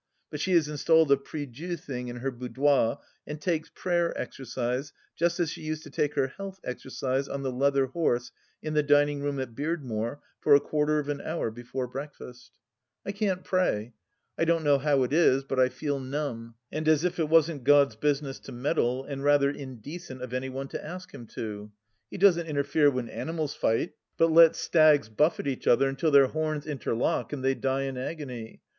But 0.31 0.39
she 0.39 0.53
has 0.53 0.67
installed 0.67 1.11
a 1.11 1.15
prie 1.15 1.45
Dieu 1.45 1.77
thing 1.77 2.07
in 2.07 2.15
her 2.15 2.31
boudoir, 2.31 2.97
and 3.27 3.39
takes 3.39 3.69
Prayer 3.69 4.19
Exercise 4.19 4.93
just 5.15 5.39
as 5.39 5.51
she 5.51 5.61
used 5.61 5.83
to 5.83 5.91
take 5.91 6.15
her 6.15 6.25
health 6.25 6.59
exercise 6.63 7.27
on 7.27 7.43
the 7.43 7.51
leather 7.51 7.85
horse 7.85 8.31
in 8.63 8.73
the 8.73 8.81
dining 8.81 9.21
room 9.21 9.39
at 9.39 9.53
Beardmore 9.53 10.17
for 10.39 10.55
a 10.55 10.59
quarter 10.59 10.97
of 10.97 11.07
an 11.07 11.21
hour 11.21 11.51
before 11.51 11.85
breakfast. 11.87 12.51
THE 13.03 13.11
LAST 13.11 13.19
DITCH 13.19 13.27
117 13.27 13.27
I 13.27 13.27
can't 13.27 13.45
pray. 13.45 13.93
I 14.39 14.45
don't 14.45 14.63
know 14.63 14.79
how 14.79 15.03
it 15.03 15.13
is, 15.13 15.43
but 15.43 15.59
I 15.59 15.69
feel 15.69 15.99
numb, 15.99 16.55
and 16.71 16.87
as 16.87 17.03
if 17.03 17.19
it 17.19 17.29
wasn't 17.29 17.63
Gtod's 17.63 17.95
business 17.95 18.39
to 18.39 18.51
meddle, 18.51 19.03
and 19.05 19.23
rather 19.23 19.51
indecent 19.51 20.23
of 20.23 20.33
any 20.33 20.49
one 20.49 20.67
to 20.69 20.83
ask 20.83 21.13
Him 21.13 21.27
to. 21.35 21.71
He 22.09 22.17
doesn't 22.17 22.47
interfere 22.47 22.89
when 22.89 23.07
animals 23.07 23.53
fight, 23.53 23.91
but 24.17 24.31
lets 24.31 24.57
stags 24.57 25.09
buffet 25.09 25.45
each 25.45 25.67
other 25.67 25.87
until 25.87 26.09
their 26.09 26.25
horns 26.25 26.65
interlock 26.65 27.31
and 27.31 27.43
they 27.43 27.53
die 27.53 27.83
in 27.83 27.97
agony. 27.99 28.61